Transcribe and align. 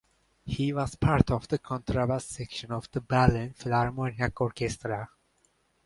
He 0.45 0.73
was 0.73 0.95
part 0.95 1.29
of 1.29 1.47
the 1.47 1.59
contrabass 1.59 2.23
section 2.25 2.71
of 2.71 2.89
the 2.89 3.01
Berlin 3.01 3.53
Philharmonic 3.53 4.41
Orchestra. 4.41 5.07